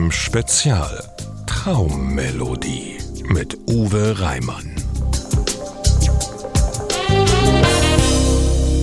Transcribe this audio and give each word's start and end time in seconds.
FM 0.00 0.10
Spezial 0.10 1.02
Traummelodie 1.46 2.96
mit 3.28 3.58
Uwe 3.68 4.18
Reimann. 4.18 4.74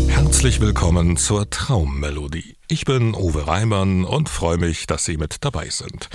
Herzlich 0.08 0.62
willkommen 0.62 1.17
zur 1.17 1.49
Traummelodie. 1.49 2.58
Ich 2.67 2.85
bin 2.85 3.15
Uwe 3.15 3.47
Reimann 3.47 4.03
und 4.03 4.29
freue 4.29 4.58
mich, 4.58 4.85
dass 4.85 5.06
Sie 5.06 5.17
mit 5.17 5.38
dabei 5.44 5.69
sind. 5.69 6.10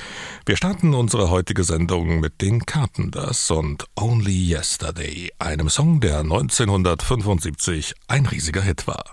Wir 0.46 0.57
starten 0.57 0.95
unsere 0.95 1.30
heutige 1.30 1.64
Sendung 1.64 2.21
mit 2.21 2.41
den 2.41 2.64
Carpenters 2.64 3.50
und 3.50 3.87
Only 3.96 4.53
Yesterday, 4.53 5.32
einem 5.41 5.69
Song, 5.69 6.00
der 6.00 6.21
1975 6.21 7.95
ein 8.07 8.27
riesiger 8.27 8.62
Hit 8.62 8.87
war. 8.87 9.05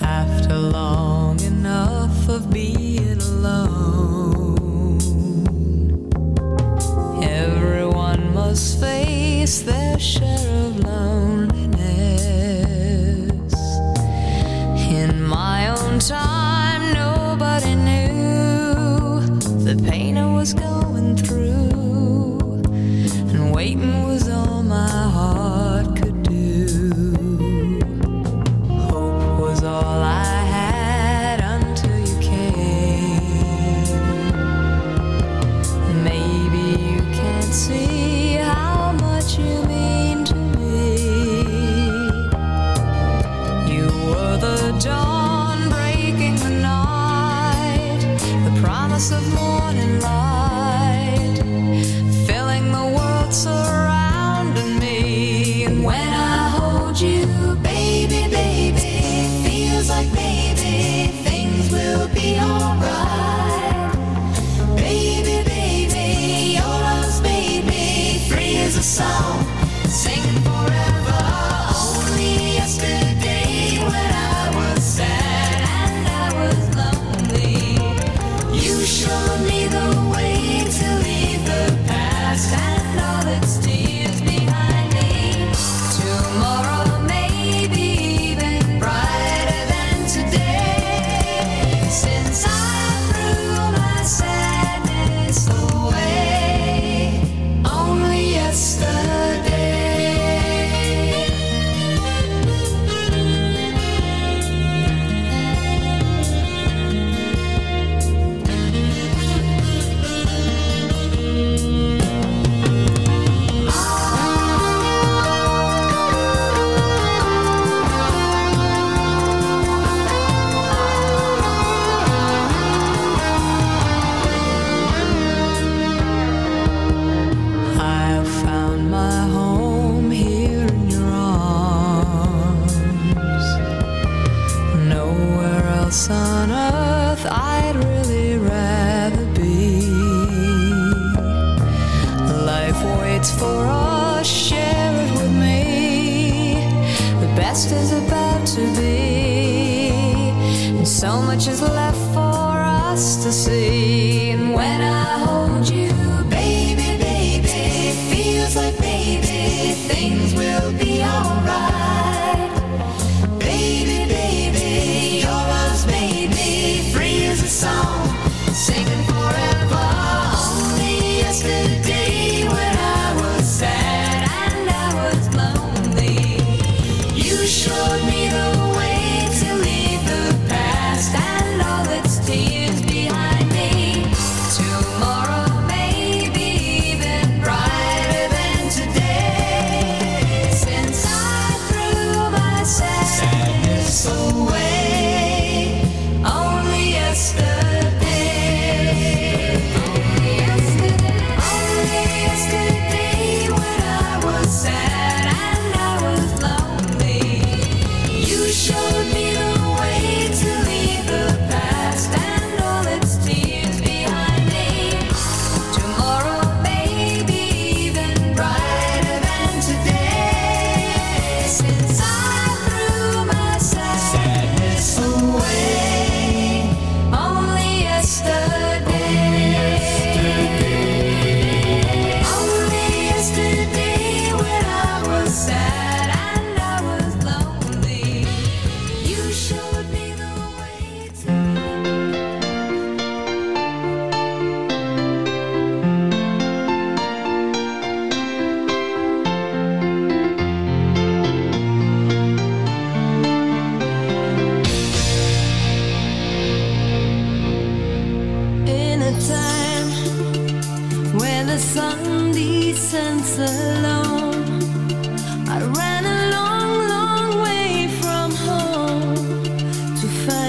After 0.00 0.58
long 0.58 1.27
enough 1.68 2.28
of 2.30 2.50
being 2.50 3.20
alone. 3.20 4.56
Everyone 7.22 8.32
must 8.32 8.80
face 8.80 9.60
their 9.60 9.98
share 9.98 10.64
of 10.64 10.78
loneliness. 10.78 11.92
In 15.00 15.22
my 15.22 15.68
own 15.76 15.98
time, 15.98 16.94
nobody 16.94 17.74
knew 17.74 19.20
the 19.68 19.76
pain 19.90 20.16
I 20.16 20.34
was 20.38 20.54
going 20.54 21.16
through 21.18 22.62
and 23.30 23.54
waiting. 23.54 24.07
a 68.78 68.82
song, 68.82 69.44
sing 69.88 70.22
forever. 70.44 70.97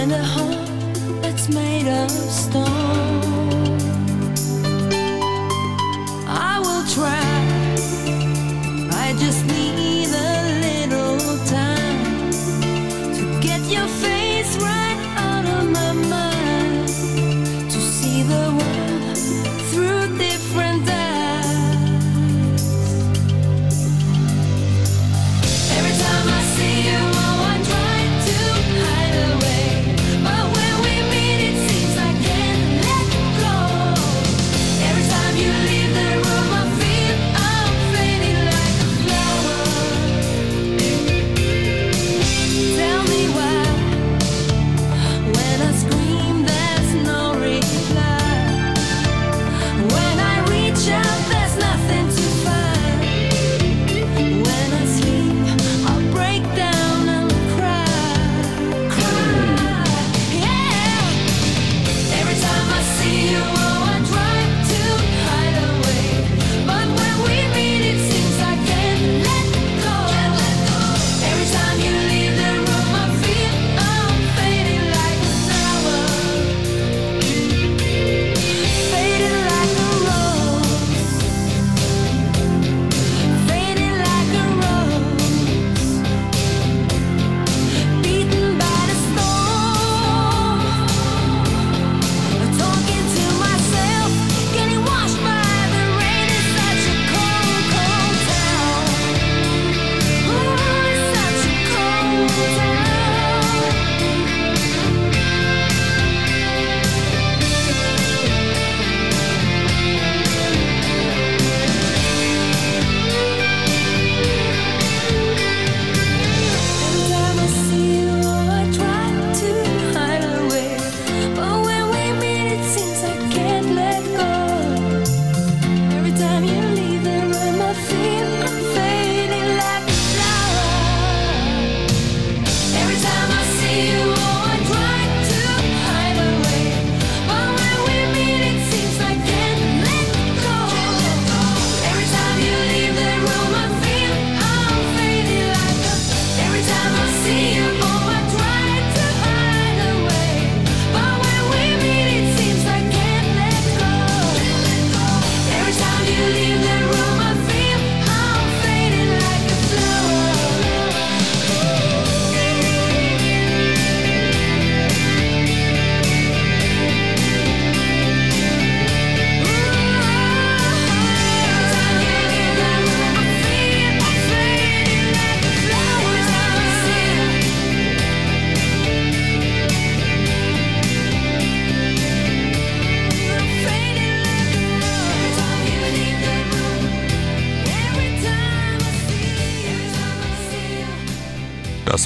And 0.02 0.14
a 0.14 0.24
heart 0.24 1.22
that's 1.22 1.50
made 1.50 1.90
of 1.90 2.10
stone. 2.10 2.89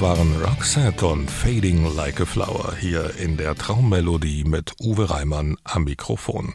Waren 0.03 0.35
Roxette 0.44 1.05
und 1.05 1.31
Fading 1.31 1.95
Like 1.95 2.19
a 2.19 2.25
Flower 2.25 2.75
hier 2.77 3.15
in 3.19 3.38
der 3.38 3.55
Traummelodie 3.55 4.44
mit 4.44 4.73
Uwe 4.81 5.09
Reimann 5.09 5.55
am 5.63 5.85
Mikrofon. 5.85 6.53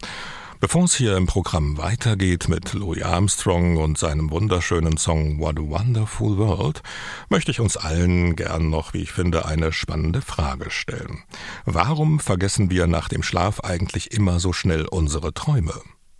Bevor 0.61 0.85
es 0.85 0.95
hier 0.95 1.17
im 1.17 1.25
Programm 1.25 1.79
weitergeht 1.79 2.50
mit 2.50 2.75
Louis 2.75 3.03
Armstrong 3.03 3.79
und 3.79 3.97
seinem 3.97 4.31
wunderschönen 4.31 4.99
Song 4.99 5.39
What 5.39 5.59
a 5.59 5.62
Wonderful 5.62 6.37
World, 6.37 6.83
möchte 7.31 7.50
ich 7.50 7.61
uns 7.61 7.79
allen 7.79 8.37
gern 8.37 8.69
noch, 8.69 8.93
wie 8.93 9.00
ich 9.00 9.12
finde, 9.12 9.47
eine 9.47 9.73
spannende 9.73 10.21
Frage 10.21 10.71
stellen. 10.71 11.23
Warum 11.64 12.21
vergessen 12.21 12.69
wir 12.69 12.87
nach 12.87 13.09
dem 13.09 13.23
Schlaf 13.23 13.61
eigentlich 13.61 14.12
immer 14.12 14.40
so 14.40 14.52
schnell 14.52 14.85
unsere 14.85 15.33
Träume? 15.33 15.73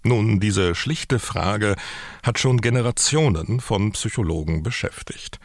Nun, 0.02 0.40
diese 0.40 0.75
schlichte 0.75 1.18
Frage 1.18 1.76
hat 2.23 2.38
schon 2.38 2.62
Generationen 2.62 3.61
von 3.61 3.92
Psychologen 3.92 4.62
beschäftigt. 4.62 5.38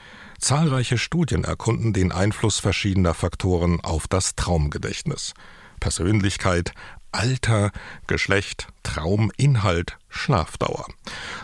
Zahlreiche 0.43 0.97
Studien 0.97 1.45
erkunden 1.45 1.93
den 1.93 2.11
Einfluss 2.11 2.59
verschiedener 2.59 3.13
Faktoren 3.13 3.79
auf 3.79 4.09
das 4.09 4.35
Traumgedächtnis. 4.35 5.33
Persönlichkeit, 5.79 6.73
Alter, 7.13 7.71
Geschlecht, 8.07 8.67
Trauminhalt, 8.83 9.97
Schlafdauer. 10.09 10.87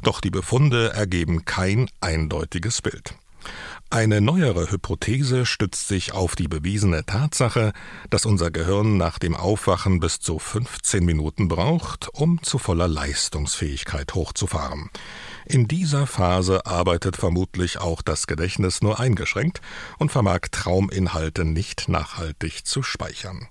Doch 0.04 0.20
die 0.20 0.32
Befunde 0.32 0.92
ergeben 0.92 1.46
kein 1.46 1.90
eindeutiges 2.02 2.82
Bild. 2.82 3.16
Eine 3.90 4.20
neuere 4.20 4.70
Hypothese 4.70 5.46
stützt 5.46 5.88
sich 5.88 6.12
auf 6.12 6.36
die 6.36 6.50
bewiesene 6.50 7.06
Tatsache, 7.06 7.72
dass 8.10 8.26
unser 8.26 8.52
Gehirn 8.52 8.98
nach 8.98 9.18
dem 9.18 9.34
Aufwachen 9.34 10.02
bis 10.02 10.20
zu 10.20 10.40
15 10.40 11.06
Minuten 11.06 11.48
braucht, 11.48 12.10
um 12.14 12.44
zu 12.44 12.58
voller 12.58 12.90
Leistungsfähigkeit 12.90 14.14
hochzufahren. 14.14 14.90
In 15.52 15.68
dieser 15.68 16.06
Phase 16.06 16.68
arbeitet 16.68 17.18
vermutlich 17.18 17.80
auch 17.80 18.04
das 18.04 18.28
Gedächtnis 18.28 18.84
nur 18.84 19.00
eingeschränkt 19.00 19.62
und 19.98 20.12
vermag 20.12 20.42
Trauminhalte 20.52 21.44
nicht 21.44 21.90
nachhaltig 21.90 22.68
zu 22.68 22.84
speichern. 22.84 23.48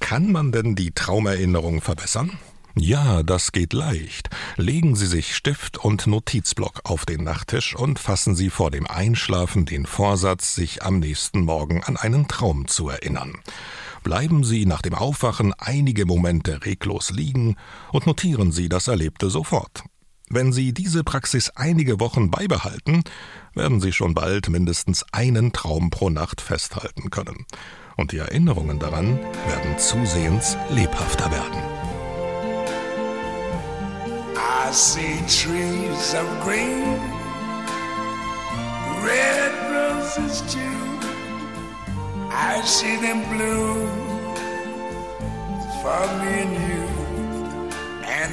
Kann 0.00 0.32
man 0.32 0.50
denn 0.50 0.74
die 0.74 0.90
Traumerinnerung 0.90 1.82
verbessern? 1.82 2.36
Ja, 2.74 3.22
das 3.22 3.52
geht 3.52 3.74
leicht. 3.74 4.28
Legen 4.56 4.96
Sie 4.96 5.06
sich 5.06 5.36
Stift 5.36 5.78
und 5.78 6.08
Notizblock 6.08 6.80
auf 6.82 7.06
den 7.06 7.22
Nachttisch 7.22 7.76
und 7.76 8.00
fassen 8.00 8.34
Sie 8.34 8.50
vor 8.50 8.72
dem 8.72 8.88
Einschlafen 8.88 9.66
den 9.66 9.86
Vorsatz, 9.86 10.56
sich 10.56 10.82
am 10.82 10.98
nächsten 10.98 11.42
Morgen 11.42 11.84
an 11.84 11.96
einen 11.96 12.26
Traum 12.26 12.66
zu 12.66 12.88
erinnern. 12.88 13.34
Bleiben 14.02 14.42
Sie 14.42 14.66
nach 14.66 14.82
dem 14.82 14.94
Aufwachen 14.94 15.54
einige 15.54 16.06
Momente 16.06 16.64
reglos 16.64 17.12
liegen 17.12 17.54
und 17.92 18.08
notieren 18.08 18.50
Sie 18.50 18.68
das 18.68 18.88
Erlebte 18.88 19.30
sofort. 19.30 19.84
Wenn 20.28 20.52
Sie 20.52 20.74
diese 20.74 21.04
Praxis 21.04 21.50
einige 21.54 22.00
Wochen 22.00 22.32
beibehalten, 22.32 23.04
werden 23.54 23.80
Sie 23.80 23.92
schon 23.92 24.12
bald 24.12 24.48
mindestens 24.48 25.04
einen 25.12 25.52
Traum 25.52 25.90
pro 25.90 26.10
Nacht 26.10 26.40
festhalten 26.40 27.10
können. 27.10 27.46
Und 27.96 28.10
die 28.10 28.18
Erinnerungen 28.18 28.80
daran 28.80 29.18
werden 29.18 29.78
zusehends 29.78 30.56
lebhafter 30.70 31.30
werden. 31.30 31.62
I 34.36 34.72
see 34.72 35.20
trees 35.28 36.14
of 36.14 36.26
green, 36.44 36.98
red 39.04 39.52
roses 39.70 40.42
too. 40.52 40.58
I 42.32 42.60
see 42.64 42.96
them 42.96 43.22
bloom 43.30 43.88
for 45.82 46.06
me 46.18 46.42
and 46.42 46.52
you. 46.68 46.95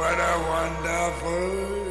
what 0.00 0.18
a 0.18 0.34
wonderful. 0.48 1.90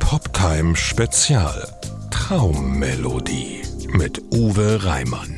Poptime 0.00 0.74
Spezial 0.76 1.68
Traummelodie 2.10 3.62
mit 3.92 4.20
Uwe 4.32 4.82
Reimann. 4.84 5.33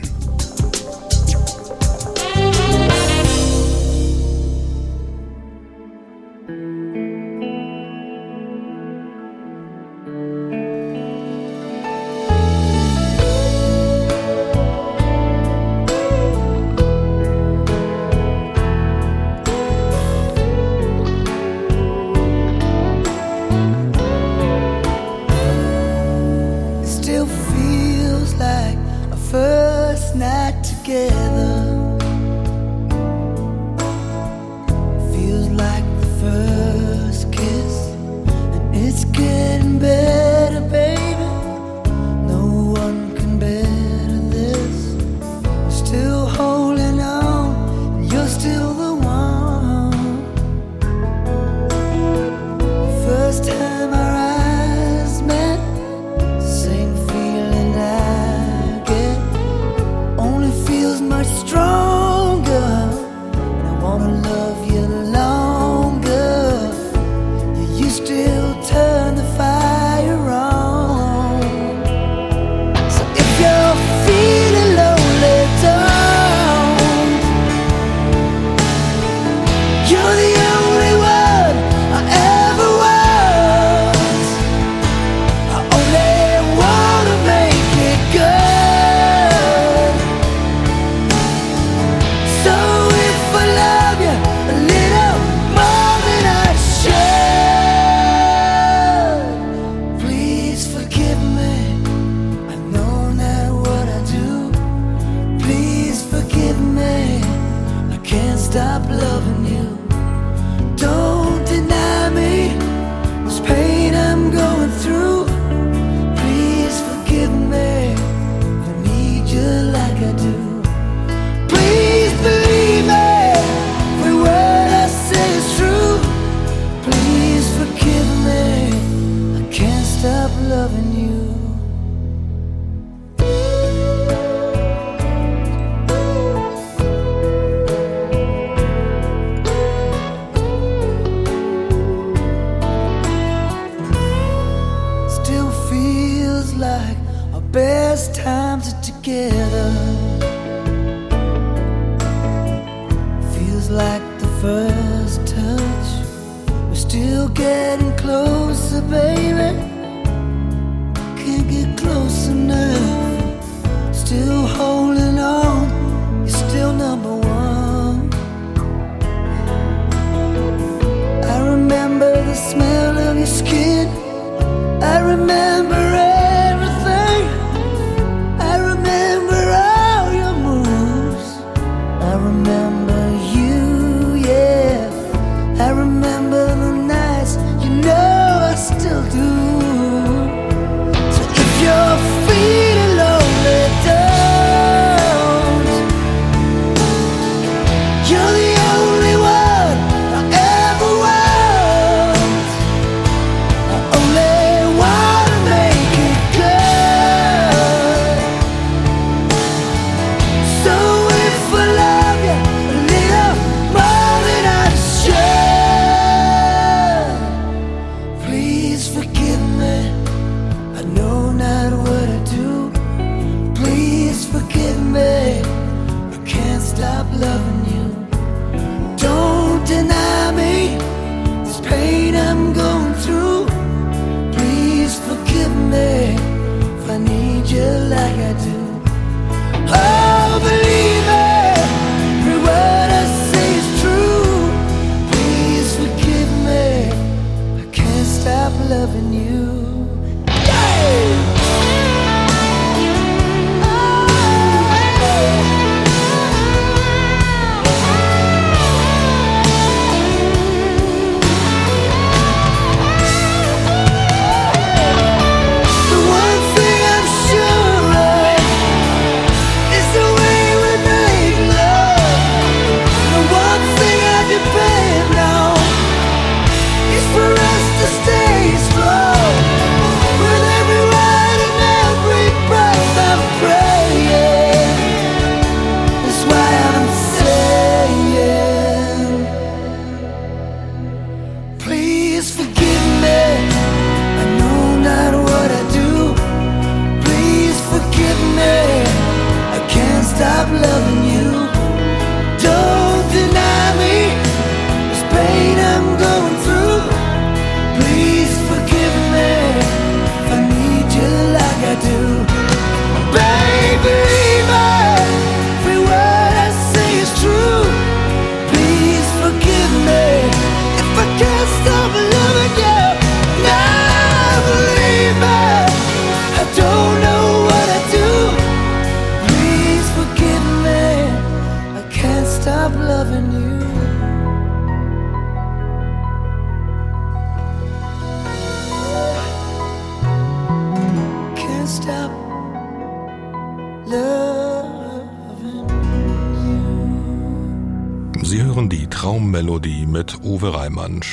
I 174.97 175.01
remember 175.01 175.86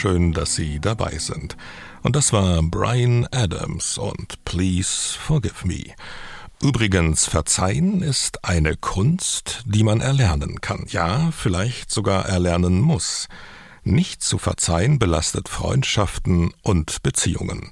Schön, 0.04 0.34
dass 0.34 0.56
Sie 0.56 0.82
dabei 0.82 1.18
sind. 1.18 1.56
Und 2.02 2.18
das 2.18 2.34
war 2.34 2.62
Brian 2.62 3.26
Adams 3.32 3.98
und 3.98 4.44
Please 4.44 5.18
Forgive 5.18 5.66
Me. 5.66 5.94
Übrigens, 6.62 7.26
verzeihen 7.26 8.02
ist 8.02 8.44
eine 8.44 8.76
Kunst, 8.76 9.64
die 9.66 9.82
man 9.82 10.02
erlernen 10.02 10.60
kann, 10.60 10.88
ja, 10.90 11.32
vielleicht 11.32 11.90
sogar 11.90 12.26
erlernen 12.26 12.82
muss. 12.82 13.30
Nicht 13.86 14.22
zu 14.22 14.40
verzeihen 14.40 15.00
belastet 15.00 15.48
Freundschaften 15.48 16.54
und 16.64 17.02
Beziehungen. 17.02 17.72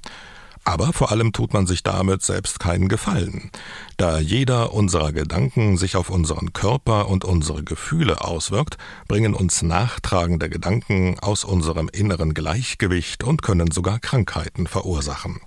Aber 0.64 0.92
vor 0.92 1.10
allem 1.10 1.32
tut 1.32 1.52
man 1.52 1.66
sich 1.66 1.82
damit 1.82 2.22
selbst 2.22 2.60
keinen 2.60 2.88
Gefallen, 2.88 3.50
da 3.96 4.18
jeder 4.20 4.72
unserer 4.72 5.12
Gedanken 5.12 5.76
sich 5.76 5.96
auf 5.96 6.08
unseren 6.08 6.52
Körper 6.52 7.08
und 7.08 7.24
unsere 7.24 7.64
Gefühle 7.64 8.20
auswirkt, 8.20 8.78
bringen 9.08 9.34
uns 9.34 9.62
nachtragende 9.62 10.48
Gedanken 10.48 11.18
aus 11.18 11.44
unserem 11.44 11.88
inneren 11.88 12.32
Gleichgewicht 12.32 13.24
und 13.24 13.42
können 13.42 13.72
sogar 13.72 13.98
Krankheiten 13.98 14.68
verursachen. 14.68 15.40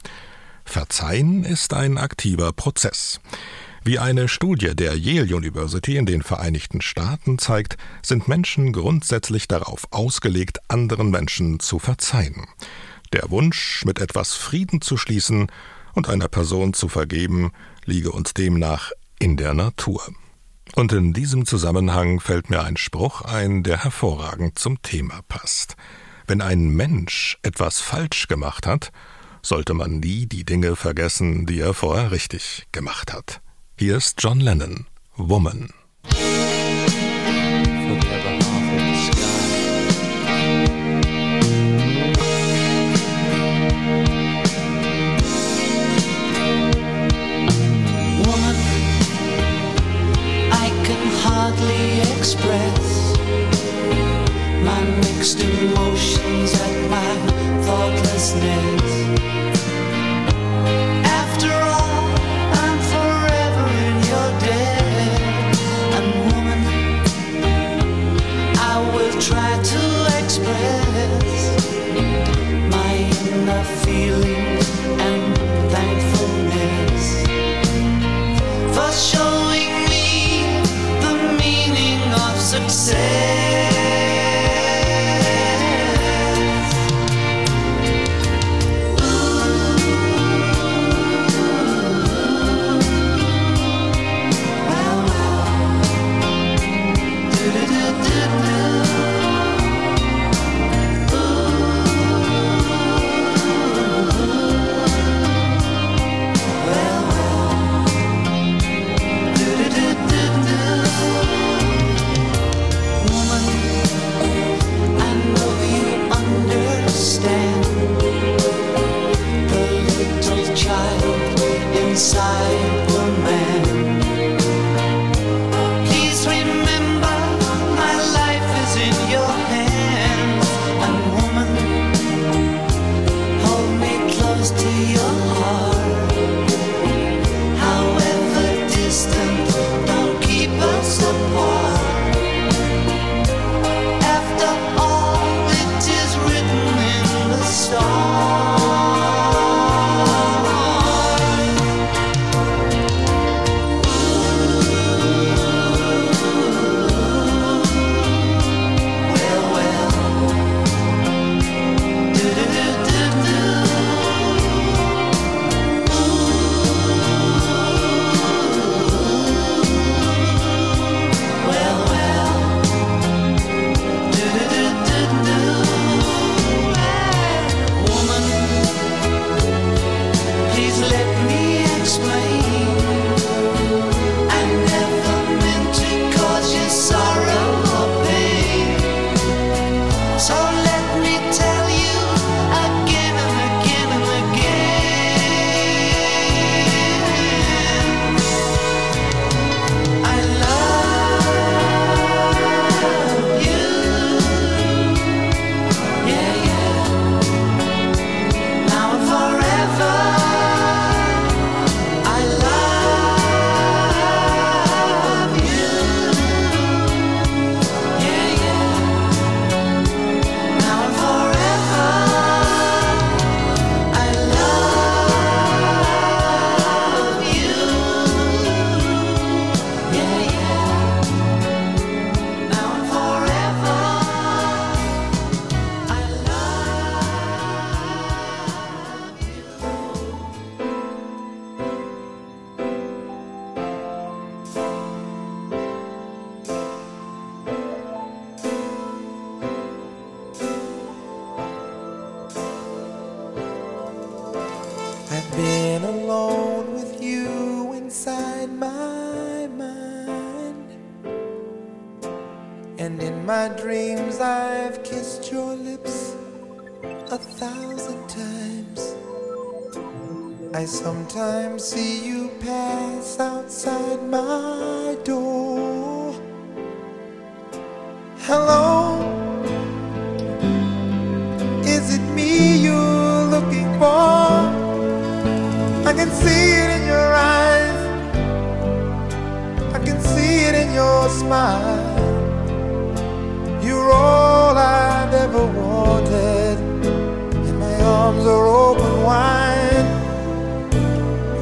Verzeihen 0.66 1.44
ist 1.46 1.74
ein 1.74 1.98
aktiver 1.98 2.52
Prozess. 2.52 3.22
Wie 3.84 4.00
eine 4.00 4.28
Studie 4.28 4.76
der 4.76 4.98
Yale 4.98 5.36
University 5.36 5.96
in 5.96 6.08
den 6.08 6.24
Vereinigten 6.24 6.82
Staaten 6.82 7.38
zeigt, 7.38 7.78
sind 8.02 8.28
Menschen 8.28 8.74
grundsätzlich 8.74 9.48
darauf 9.48 9.86
ausgelegt, 9.92 10.60
anderen 10.68 11.12
Menschen 11.12 11.60
zu 11.60 11.78
verzeihen. 11.78 12.48
Der 13.16 13.32
Wunsch, 13.32 13.86
mit 13.86 14.02
etwas 14.02 14.34
Frieden 14.34 14.82
zu 14.82 14.98
schließen 14.98 15.48
und 15.94 16.10
einer 16.10 16.28
Person 16.28 16.74
zu 16.74 16.90
vergeben, 16.90 17.54
liege 17.86 18.12
uns 18.12 18.34
demnach 18.34 18.92
in 19.20 19.38
der 19.38 19.54
Natur. 19.54 20.02
Und 20.76 20.92
in 20.92 21.14
diesem 21.14 21.46
Zusammenhang 21.46 22.20
fällt 22.20 22.50
mir 22.50 22.66
ein 22.66 22.76
Spruch 22.76 23.22
ein, 23.22 23.64
der 23.64 23.86
hervorragend 23.86 24.60
zum 24.60 24.82
Thema 24.82 25.22
passt. 25.30 25.78
Wenn 26.28 26.42
ein 26.42 26.68
Mensch 26.68 27.38
etwas 27.42 27.80
falsch 27.80 28.28
gemacht 28.28 28.68
hat, 28.68 28.92
sollte 29.42 29.74
man 29.74 30.02
nie 30.02 30.26
die 30.26 30.44
Dinge 30.44 30.76
vergessen, 30.76 31.46
die 31.46 31.62
er 31.62 31.74
vorher 31.74 32.12
richtig 32.12 32.68
gemacht 32.74 33.14
hat. 33.14 33.40
Hier 33.80 33.96
ist 33.96 34.22
John 34.22 34.42
Lennon, 34.42 34.88
Woman. 35.16 35.70
express 52.36 53.18
my 54.64 54.84
mixed 54.98 55.40
emotions. 55.42 56.15
say 82.86 83.45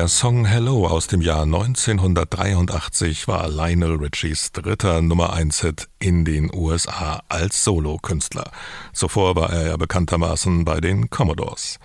Der 0.00 0.08
Song 0.08 0.46
Hello 0.46 0.86
aus 0.86 1.08
dem 1.08 1.20
Jahr 1.20 1.42
1983 1.42 3.28
war 3.28 3.50
Lionel 3.50 3.96
Richies 3.96 4.50
dritter 4.50 5.02
Nummer 5.02 5.34
1 5.34 5.60
Hit 5.60 5.90
in 5.98 6.24
den 6.24 6.50
USA 6.54 7.22
als 7.28 7.64
Solokünstler. 7.64 8.50
Zuvor 8.94 9.36
war 9.36 9.52
er 9.52 9.66
ja 9.66 9.76
bekanntermaßen 9.76 10.64
bei 10.64 10.80
den 10.80 11.10
Commodores. 11.10 11.78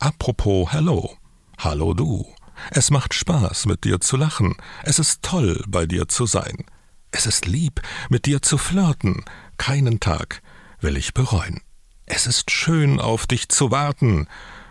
Apropos 0.00 0.72
Hello. 0.72 1.16
Hallo 1.56 1.94
du. 1.94 2.26
Es 2.72 2.90
macht 2.90 3.14
Spaß, 3.14 3.66
mit 3.66 3.84
dir 3.84 4.00
zu 4.00 4.16
lachen. 4.16 4.56
Es 4.82 4.98
ist 4.98 5.22
toll, 5.22 5.62
bei 5.68 5.86
dir 5.86 6.08
zu 6.08 6.26
sein. 6.26 6.64
Es 7.12 7.26
ist 7.26 7.46
lieb, 7.46 7.80
mit 8.10 8.26
dir 8.26 8.42
zu 8.42 8.58
flirten. 8.58 9.24
Keinen 9.56 10.00
Tag 10.00 10.42
will 10.80 10.96
ich 10.96 11.14
bereuen. 11.14 11.60
Es 12.06 12.26
ist 12.26 12.50
schön, 12.50 12.98
auf 12.98 13.28
dich 13.28 13.48
zu 13.50 13.70
warten, 13.70 14.26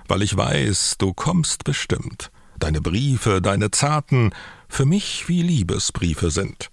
weil 0.09 0.21
ich 0.21 0.35
weiß, 0.35 0.95
du 0.97 1.13
kommst 1.13 1.63
bestimmt. 1.63 2.31
Deine 2.61 2.79
Briefe, 2.79 3.41
deine 3.41 3.71
zarten, 3.71 4.33
für 4.69 4.85
mich 4.85 5.27
wie 5.27 5.41
Liebesbriefe 5.41 6.29
sind. 6.29 6.69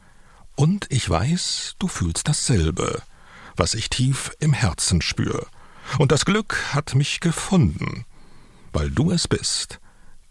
Und 0.54 0.86
ich 0.90 1.08
weiß, 1.08 1.76
du 1.78 1.88
fühlst 1.88 2.28
dasselbe, 2.28 3.00
was 3.56 3.72
ich 3.72 3.88
tief 3.88 4.32
im 4.38 4.52
Herzen 4.52 5.00
spür. 5.00 5.46
Und 5.98 6.12
das 6.12 6.26
Glück 6.26 6.62
hat 6.74 6.94
mich 6.94 7.20
gefunden, 7.20 8.04
weil 8.70 8.90
du 8.90 9.10
es 9.10 9.28
bist, 9.28 9.80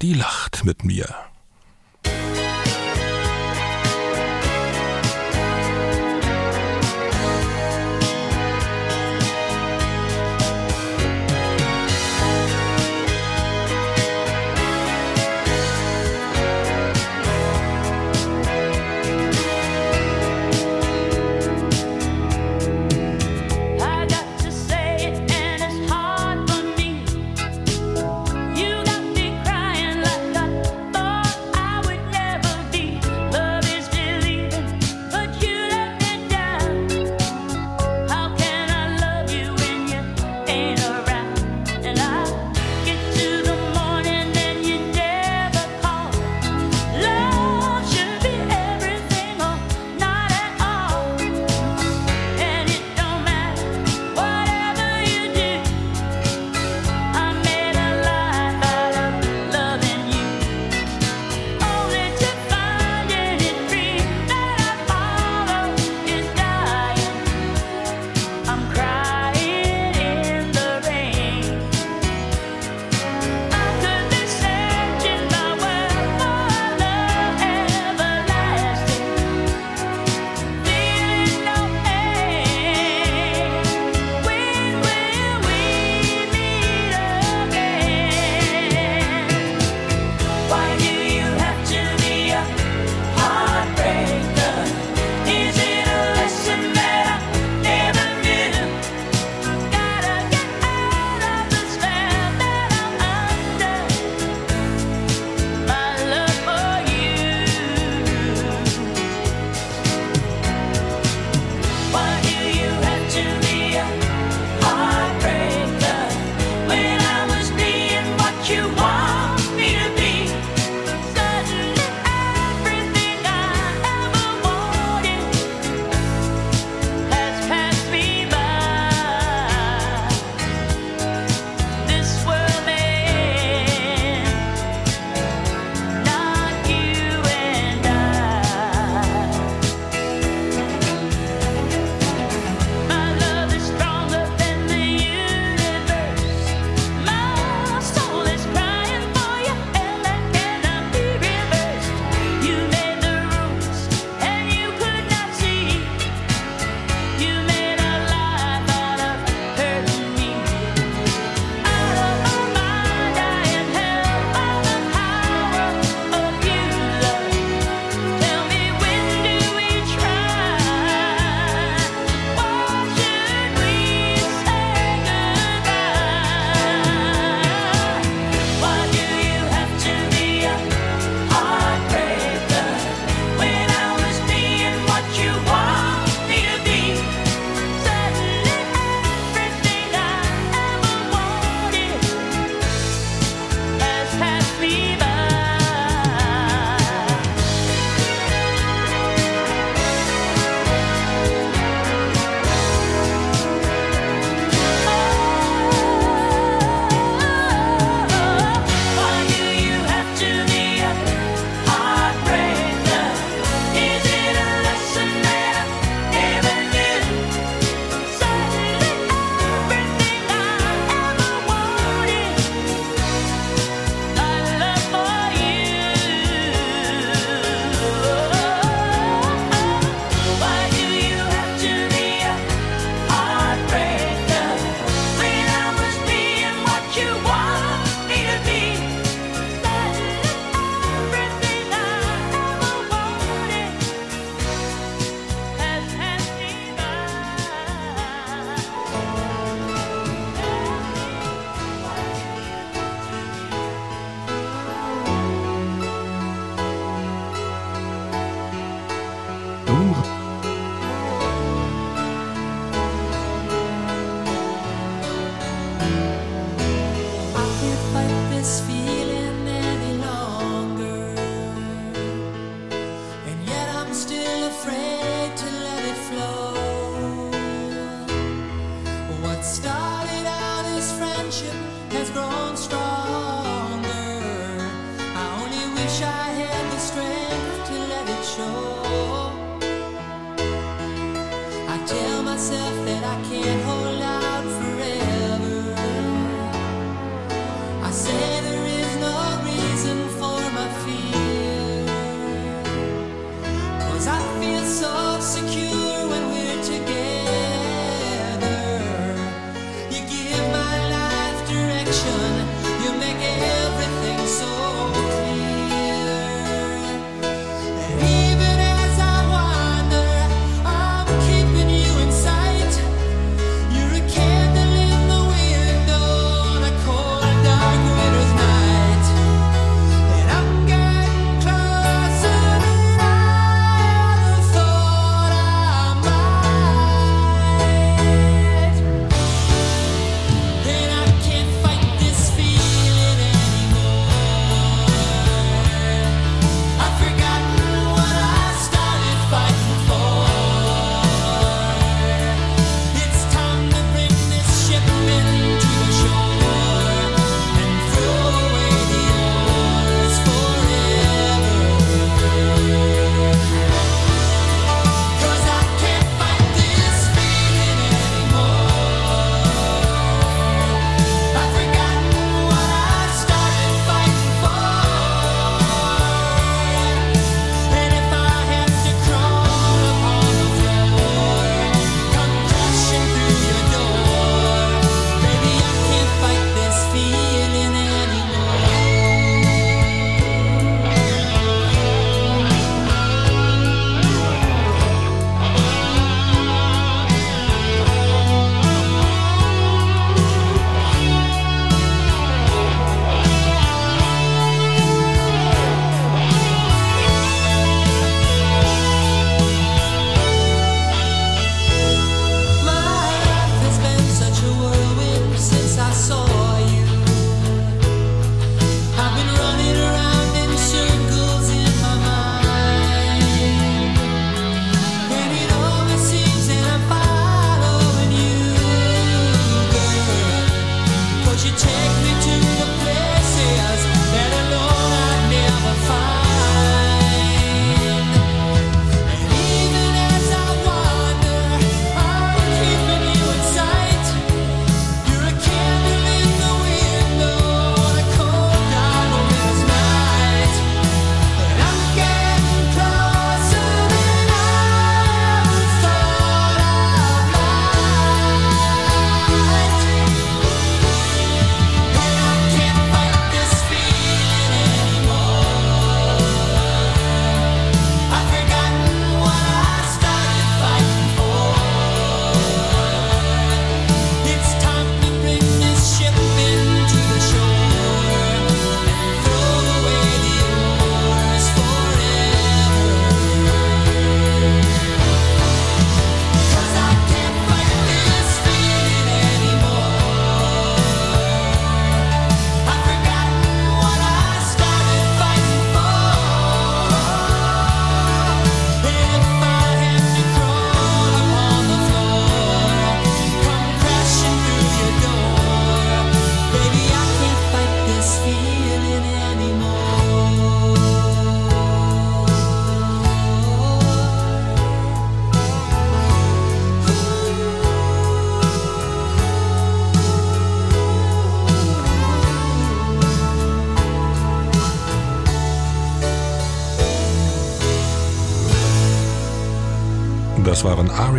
die 0.04 0.14
lacht 0.14 0.64
mit 0.64 0.84
mir. 0.84 1.16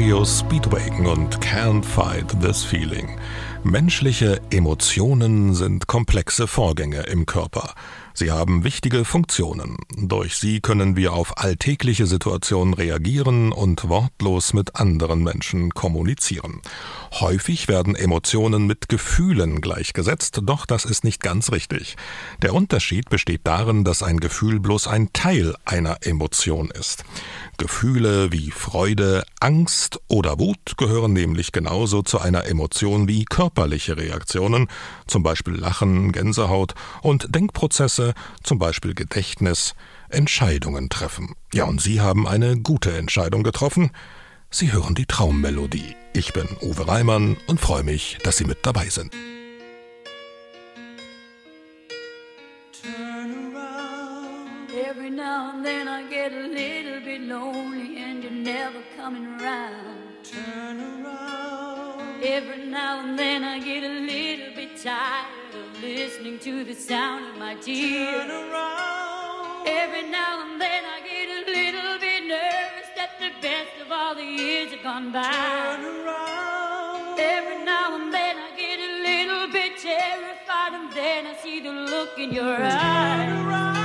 Radio 0.09 0.25
Speedwagon 0.25 1.07
und 1.07 1.39
Can't 1.41 1.85
Fight 1.85 2.41
This 2.41 2.65
Feeling. 2.65 3.19
Menschliche 3.63 4.41
Emotionen 4.49 5.53
sind 5.53 5.87
komplexe 5.87 6.47
Vorgänge 6.47 7.03
im 7.03 7.27
Körper. 7.27 7.75
Sie 8.15 8.31
haben 8.31 8.65
wichtige 8.65 9.05
Funktionen. 9.05 9.77
Durch 9.97 10.37
sie 10.37 10.61
können 10.61 10.97
wir 10.97 11.13
auf 11.13 11.37
alltägliche 11.37 12.07
Situationen 12.07 12.73
reagieren 12.73 13.53
und 13.53 13.89
wortlos 13.89 14.55
mit 14.55 14.77
anderen 14.77 15.23
Menschen 15.23 15.71
kommunizieren. 15.71 16.63
Häufig 17.13 17.69
werden 17.69 17.95
Emotionen 17.95 18.67
mit 18.67 18.89
Gefühlen 18.89 19.61
gleichgesetzt, 19.61 20.41
doch 20.43 20.65
das 20.67 20.85
ist 20.85 21.05
nicht 21.05 21.23
ganz 21.23 21.53
richtig. 21.53 21.97
Der 22.43 22.55
Unterschied 22.55 23.11
besteht 23.11 23.43
darin, 23.45 23.85
dass 23.85 24.03
ein 24.03 24.19
Gefühl 24.19 24.59
bloß 24.59 24.89
ein 24.89 25.13
Teil 25.13 25.55
einer 25.65 25.99
Emotion 26.01 26.71
ist. 26.71 27.05
Gefühle 27.59 28.31
wie 28.31 28.53
Freude, 28.53 29.25
Angst 29.41 30.01
oder 30.07 30.39
Wut 30.39 30.77
gehören 30.77 31.13
nämlich 31.13 31.51
genauso 31.51 32.03
zu 32.03 32.21
einer 32.21 32.47
Emotion 32.47 33.09
wie 33.09 33.25
körperliche 33.25 33.97
Reaktionen, 33.97 34.69
zum 35.09 35.25
Beispiel 35.25 35.55
Lachen, 35.55 36.13
Gänsehaut 36.13 36.75
und 37.03 37.35
Denkprozesse, 37.35 38.15
zum 38.45 38.61
Beispiel 38.61 38.95
Gedächtnis, 38.95 39.75
Entscheidungen 40.09 40.89
treffen. 40.89 41.35
Ja, 41.53 41.65
und 41.65 41.81
Sie 41.81 42.01
haben 42.01 42.29
eine 42.29 42.59
gute 42.59 42.97
Entscheidung 42.97 43.43
getroffen. 43.43 43.91
Sie 44.51 44.73
hören 44.73 44.95
die 44.95 45.07
Traummelodie. 45.07 45.97
Ich 46.15 46.33
bin 46.33 46.49
Uwe 46.63 46.87
Reimann 46.87 47.37
und 47.49 47.61
freue 47.61 47.83
mich, 47.83 48.19
dass 48.23 48.37
Sie 48.37 48.45
mit 48.45 48.59
dabei 48.63 48.89
sind. 48.89 49.13
Turn 56.29 56.58
lonely 57.29 57.99
and 57.99 58.23
you're 58.23 58.33
never 58.33 58.83
coming 58.97 59.27
around. 59.27 60.25
Turn 60.25 60.81
around. 60.81 62.25
Every 62.25 62.67
now 62.67 63.01
and 63.01 63.19
then 63.19 63.45
I 63.45 63.59
get 63.59 63.85
a 63.85 64.01
little 64.13 64.55
bit 64.55 64.81
tired 64.83 65.55
of 65.55 65.83
listening 65.83 66.39
to 66.41 66.65
the 66.65 66.75
sound 66.75 67.27
of 67.29 67.37
my 67.37 67.55
tears. 67.57 68.27
Turn 68.27 68.31
around. 68.31 69.69
Every 69.69 70.09
now 70.09 70.43
and 70.45 70.61
then 70.61 70.83
I 70.85 70.99
get 71.13 71.29
a 71.37 71.41
little 71.57 71.99
bit 72.01 72.25
nervous 72.25 72.89
that 72.97 73.13
the 73.21 73.31
best 73.43 73.75
of 73.85 73.93
all 73.93 74.15
the 74.15 74.25
years 74.25 74.73
have 74.73 74.83
gone 74.83 75.13
by. 75.13 75.23
Turn 75.23 75.85
around. 75.85 77.21
Every 77.21 77.65
now 77.65 77.97
and 77.97 78.13
then 78.13 78.37
I 78.39 78.51
get 78.57 78.79
a 78.81 78.93
little 79.09 79.53
bit 79.53 79.77
terrified 79.79 80.73
and 80.73 80.91
then 80.93 81.27
I 81.27 81.37
see 81.43 81.61
the 81.61 81.73
look 81.73 82.19
in 82.19 82.33
your 82.33 82.57
eyes. 82.57 83.47
around 83.47 83.78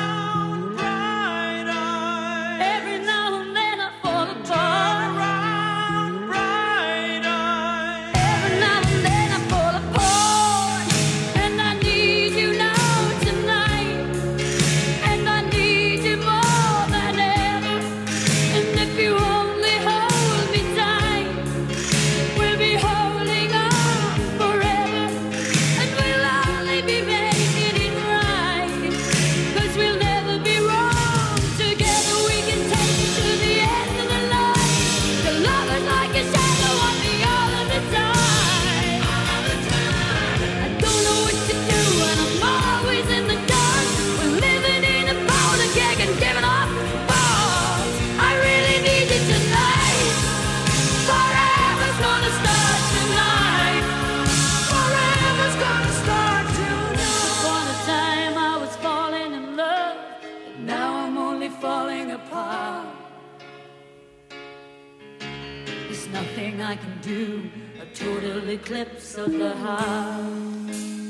nothing 66.13 66.61
I 66.61 66.75
can 66.75 66.99
do. 67.01 67.49
A 67.81 67.85
total 67.95 68.47
eclipse 68.49 69.17
of 69.17 69.31
the 69.33 69.55
heart. 69.55 71.02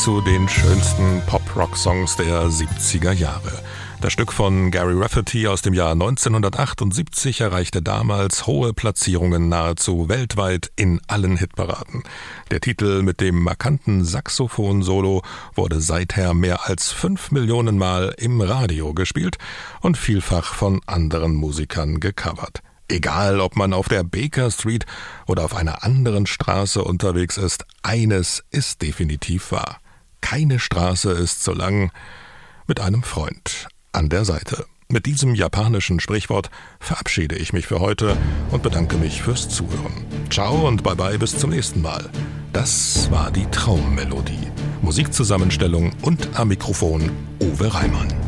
Zu 0.00 0.22
den 0.22 0.48
schönsten 0.48 1.20
Pop-Rock-Songs 1.26 2.16
der 2.16 2.44
70er 2.46 3.12
Jahre. 3.12 3.52
Das 4.00 4.14
Stück 4.14 4.32
von 4.32 4.70
Gary 4.70 4.94
Rafferty 4.94 5.46
aus 5.46 5.60
dem 5.60 5.74
Jahr 5.74 5.92
1978 5.92 7.42
erreichte 7.42 7.82
damals 7.82 8.46
hohe 8.46 8.72
Platzierungen 8.72 9.50
nahezu 9.50 10.08
weltweit 10.08 10.72
in 10.74 11.02
allen 11.06 11.36
Hitparaden. 11.36 12.02
Der 12.50 12.62
Titel 12.62 13.02
mit 13.02 13.20
dem 13.20 13.42
markanten 13.42 14.02
Saxophon-Solo 14.02 15.20
wurde 15.54 15.82
seither 15.82 16.32
mehr 16.32 16.66
als 16.66 16.90
fünf 16.90 17.30
Millionen 17.30 17.76
Mal 17.76 18.14
im 18.16 18.40
Radio 18.40 18.94
gespielt 18.94 19.36
und 19.82 19.98
vielfach 19.98 20.54
von 20.54 20.80
anderen 20.86 21.34
Musikern 21.34 22.00
gecovert. 22.00 22.62
Egal, 22.88 23.38
ob 23.38 23.54
man 23.54 23.74
auf 23.74 23.88
der 23.88 24.02
Baker 24.02 24.50
Street 24.50 24.86
oder 25.26 25.44
auf 25.44 25.54
einer 25.54 25.84
anderen 25.84 26.26
Straße 26.26 26.82
unterwegs 26.82 27.36
ist, 27.36 27.66
eines 27.82 28.42
ist 28.50 28.80
definitiv 28.80 29.52
wahr. 29.52 29.78
Keine 30.20 30.58
Straße 30.58 31.10
ist 31.10 31.42
so 31.42 31.52
lang 31.52 31.90
mit 32.66 32.80
einem 32.80 33.02
Freund 33.02 33.68
an 33.92 34.08
der 34.08 34.24
Seite. 34.24 34.66
Mit 34.88 35.06
diesem 35.06 35.34
japanischen 35.34 36.00
Sprichwort 36.00 36.50
verabschiede 36.80 37.36
ich 37.36 37.52
mich 37.52 37.66
für 37.66 37.78
heute 37.78 38.16
und 38.50 38.62
bedanke 38.62 38.96
mich 38.96 39.22
fürs 39.22 39.48
Zuhören. 39.48 40.04
Ciao 40.30 40.66
und 40.66 40.82
bye 40.82 40.96
bye 40.96 41.16
bis 41.16 41.38
zum 41.38 41.50
nächsten 41.50 41.80
Mal. 41.80 42.10
Das 42.52 43.08
war 43.10 43.30
die 43.30 43.46
Traummelodie. 43.46 44.50
Musikzusammenstellung 44.82 45.92
und 46.02 46.28
am 46.34 46.48
Mikrofon 46.48 47.10
Uwe 47.40 47.72
Reimann. 47.72 48.19